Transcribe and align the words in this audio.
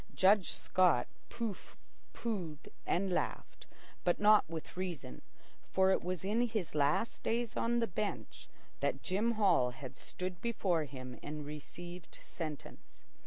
Judge 0.15 0.51
Scott 0.53 1.05
pooh 1.29 1.55
poohed 2.11 2.71
and 2.87 3.11
laughed, 3.13 3.67
but 4.03 4.19
not 4.19 4.49
with 4.49 4.75
reason, 4.75 5.21
for 5.71 5.91
it 5.91 6.01
was 6.01 6.25
in 6.25 6.41
his 6.47 6.73
last 6.73 7.21
days 7.21 7.55
on 7.55 7.77
the 7.77 7.85
bench 7.85 8.49
that 8.79 9.03
Jim 9.03 9.33
Hall 9.33 9.69
had 9.69 9.95
stood 9.95 10.41
before 10.41 10.85
him 10.85 11.19
and 11.21 11.45
received 11.45 12.17
sentence. 12.19 13.03